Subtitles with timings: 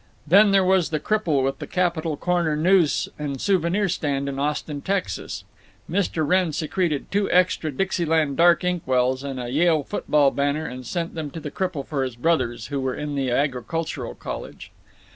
[0.25, 4.81] Then there was the cripple with the Capitol Corner News and Souvenir Stand in Austin,
[4.81, 5.43] Texas.
[5.87, 6.27] Mr.
[6.27, 11.29] Wrenn secreted two extra Dixieland Ink wells and a Yale football banner and sent them
[11.29, 14.71] to the cripple for his brothers, who were in the Agricultural College.